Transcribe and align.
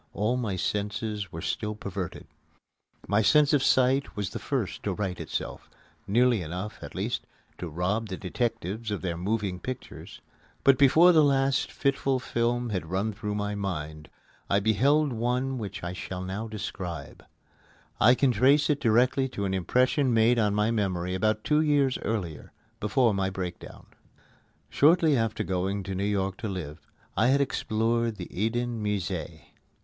All 0.13 0.35
my 0.35 0.55
senses 0.55 1.31
were 1.31 1.43
still 1.43 1.75
perverted. 1.75 2.25
My 3.07 3.21
sense 3.21 3.53
of 3.53 3.61
sight 3.61 4.15
was 4.15 4.31
the 4.31 4.39
first 4.39 4.81
to 4.81 4.93
right 4.93 5.19
itself 5.19 5.69
nearly 6.07 6.41
enough, 6.41 6.79
at 6.81 6.95
least, 6.95 7.27
to 7.59 7.69
rob 7.69 8.07
the 8.09 8.17
detectives 8.17 8.89
of 8.89 9.03
their 9.03 9.15
moving 9.15 9.59
pictures. 9.59 10.19
But 10.63 10.79
before 10.79 11.11
the 11.11 11.23
last 11.23 11.71
fitful 11.71 12.17
film 12.19 12.71
had 12.71 12.89
run 12.89 13.13
through 13.13 13.35
my 13.35 13.53
mind, 13.53 14.09
I 14.49 14.59
beheld 14.59 15.13
one 15.13 15.59
which 15.59 15.83
I 15.83 15.93
shall 15.93 16.23
now 16.23 16.47
describe. 16.47 17.23
I 17.99 18.15
can 18.15 18.31
trace 18.31 18.71
it 18.71 18.81
directly 18.81 19.29
to 19.29 19.45
an 19.45 19.53
impression 19.53 20.11
made 20.15 20.39
on 20.39 20.55
my 20.55 20.71
memory 20.71 21.13
about 21.13 21.43
two 21.43 21.61
years 21.61 21.99
earlier, 21.99 22.51
before 22.79 23.13
my 23.13 23.29
breakdown. 23.29 23.85
Shortly 24.67 25.15
after 25.15 25.43
going 25.43 25.83
to 25.83 25.93
New 25.93 26.03
York 26.05 26.37
to 26.37 26.47
live, 26.49 26.79
I 27.15 27.27
had 27.27 27.39
explored 27.39 28.15
the 28.15 28.27
Eden 28.35 28.83
Musée. 28.83 29.41